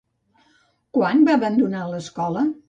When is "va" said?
1.29-1.37